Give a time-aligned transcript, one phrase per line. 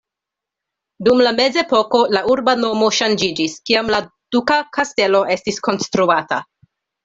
[1.07, 4.03] Dum la mezepoko la urba nomo ŝanĝiĝis, kiam la
[4.39, 6.45] duka kastelo estis konstruata.